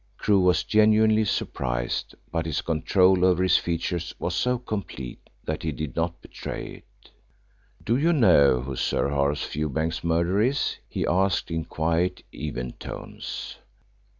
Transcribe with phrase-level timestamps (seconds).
[0.17, 5.71] Crewe was genuinely surprised, but his control over his features was so complete that he
[5.71, 7.11] did not betray it.
[7.83, 13.57] "Do you know who Sir Horace Fewbanks's murderer is?" he asked, in quiet even tones.